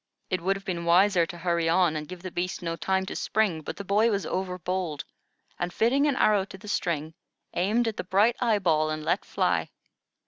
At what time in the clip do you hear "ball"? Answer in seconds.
8.57-8.89